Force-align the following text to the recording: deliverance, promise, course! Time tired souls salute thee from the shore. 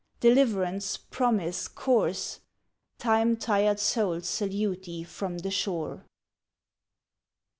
deliverance, 0.19 0.97
promise, 0.97 1.67
course! 1.67 2.39
Time 2.97 3.37
tired 3.37 3.79
souls 3.79 4.27
salute 4.27 4.81
thee 4.81 5.03
from 5.03 5.37
the 5.37 5.51
shore. 5.51 6.03